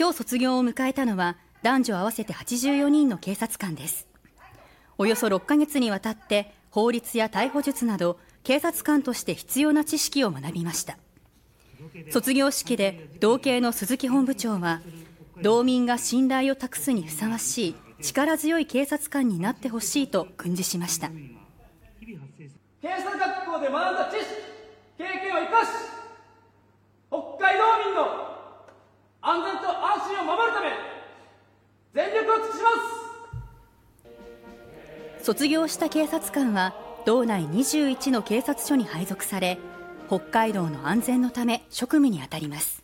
[0.00, 4.08] 今日卒業を迎えたのは男女合わせて84人の警察官です。
[4.96, 10.96] およそ6ヶ月にわたって法律や逮捕術など警察官として必要な知識を学びました。
[12.08, 14.80] 卒業式で同系の鈴木本部長は
[15.42, 21.10] 道民が信頼を託すにふさわしい力強い警察官になってほしいと訓示しました。
[21.10, 21.18] 警
[22.88, 24.30] 察学校で学んだ知識
[24.96, 25.68] 経験を生かし
[27.10, 28.30] 北海道民の
[29.22, 30.72] 安全と安心を守るため
[31.94, 32.70] 全力を尽くしま
[35.18, 35.24] す。
[35.24, 36.74] 卒業した警察官は
[37.06, 39.58] 道内21の警察署に配属され
[40.06, 42.82] 北海道の安全のため職務に当たります。